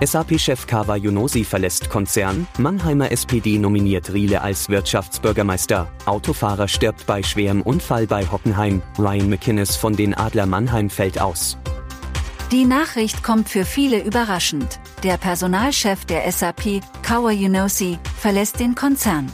[0.00, 7.62] SAP-Chef Kawa Junosi verlässt Konzern, Mannheimer SPD nominiert Riele als Wirtschaftsbürgermeister, Autofahrer stirbt bei schwerem
[7.62, 11.56] Unfall bei Hockenheim, Ryan McInnes von den Adler Mannheim fällt aus.
[12.50, 14.80] Die Nachricht kommt für viele überraschend.
[15.02, 19.30] Der Personalchef der SAP, Kawa Junosi, verlässt den Konzern.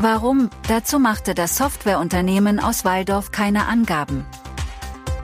[0.00, 0.50] Warum?
[0.68, 4.24] Dazu machte das Softwareunternehmen aus Waldorf keine Angaben.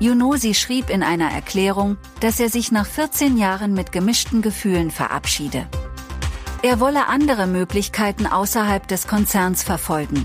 [0.01, 5.67] Junosi schrieb in einer Erklärung, dass er sich nach 14 Jahren mit gemischten Gefühlen verabschiede.
[6.63, 10.25] Er wolle andere Möglichkeiten außerhalb des Konzerns verfolgen.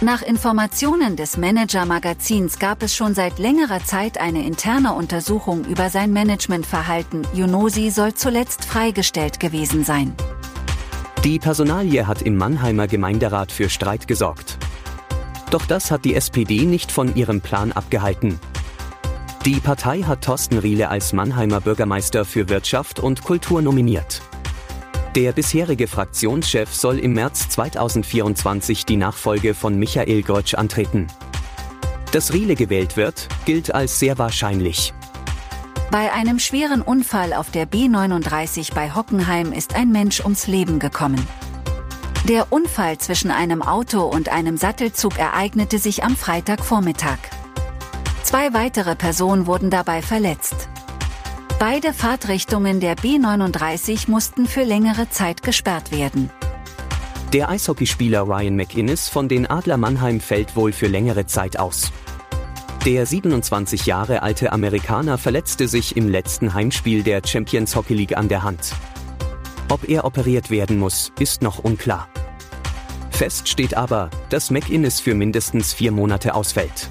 [0.00, 6.12] Nach Informationen des Manager-Magazins gab es schon seit längerer Zeit eine interne Untersuchung über sein
[6.12, 7.26] Managementverhalten.
[7.32, 10.14] Junosi soll zuletzt freigestellt gewesen sein.
[11.24, 14.58] Die Personalie hat im Mannheimer Gemeinderat für Streit gesorgt.
[15.50, 18.38] Doch das hat die SPD nicht von ihrem Plan abgehalten.
[19.46, 24.20] Die Partei hat Thorsten Riele als Mannheimer Bürgermeister für Wirtschaft und Kultur nominiert.
[25.14, 31.06] Der bisherige Fraktionschef soll im März 2024 die Nachfolge von Michael Grotsch antreten.
[32.10, 34.92] Dass Riele gewählt wird, gilt als sehr wahrscheinlich.
[35.92, 41.24] Bei einem schweren Unfall auf der B39 bei Hockenheim ist ein Mensch ums Leben gekommen.
[42.28, 47.35] Der Unfall zwischen einem Auto und einem Sattelzug ereignete sich am Freitagvormittag.
[48.26, 50.68] Zwei weitere Personen wurden dabei verletzt.
[51.60, 56.30] Beide Fahrtrichtungen der B39 mussten für längere Zeit gesperrt werden.
[57.32, 61.92] Der Eishockeyspieler Ryan McInnes von den Adler Mannheim fällt wohl für längere Zeit aus.
[62.84, 68.28] Der 27 Jahre alte Amerikaner verletzte sich im letzten Heimspiel der Champions Hockey League an
[68.28, 68.74] der Hand.
[69.68, 72.08] Ob er operiert werden muss, ist noch unklar.
[73.10, 76.90] Fest steht aber, dass McInnes für mindestens vier Monate ausfällt.